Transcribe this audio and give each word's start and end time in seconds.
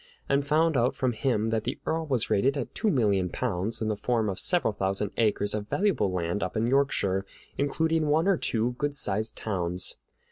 and 0.27 0.47
found 0.47 0.75
out 0.75 0.95
from 0.95 1.11
him 1.13 1.51
that 1.51 1.63
the 1.63 1.77
Earl 1.85 2.07
was 2.07 2.31
rated 2.31 2.57
at 2.57 2.73
two 2.73 2.89
million 2.89 3.29
pounds, 3.29 3.83
in 3.83 3.87
the 3.87 3.95
form 3.95 4.29
of 4.29 4.39
several 4.39 4.73
thousand 4.73 5.11
acres 5.15 5.53
of 5.53 5.67
valuable 5.69 6.11
land 6.11 6.41
up 6.41 6.57
in 6.57 6.65
Yorkshire, 6.65 7.23
including 7.59 8.07
one 8.07 8.27
or 8.27 8.35
two 8.37 8.71
good 8.79 8.95
sized 8.95 9.35
towns. 9.37 9.97